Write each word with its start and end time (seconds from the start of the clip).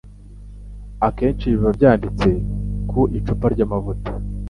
Akenshi 1.07 1.45
biba 1.53 1.71
byanditse 1.77 2.29
ku 2.89 2.99
icupa 3.17 3.45
ry'amavuta 3.53 4.11